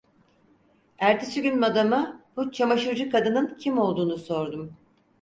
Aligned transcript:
Ertesi 0.99 1.41
gün 1.41 1.59
madama 1.59 2.21
bu 2.37 2.51
çamaşırcı 2.51 3.09
kadının 3.09 3.55
kim 3.57 3.77
olduğunu 3.77 4.17
sordum. 4.17 4.77